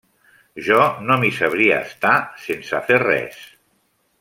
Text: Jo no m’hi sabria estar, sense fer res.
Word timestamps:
Jo 0.67 0.79
no 1.09 1.17
m’hi 1.23 1.29
sabria 1.41 1.77
estar, 1.89 2.15
sense 2.47 2.81
fer 2.91 3.01
res. 3.07 3.41